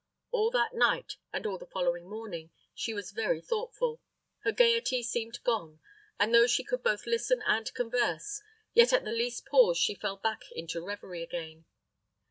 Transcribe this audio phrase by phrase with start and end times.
[0.31, 4.01] All that night, and all the following morning, she was very thoughtful.
[4.39, 5.79] Her gayety seemed gone,
[6.19, 8.41] and though she could both listen and converse,
[8.73, 11.65] yet at the least pause she fell back into a revery again.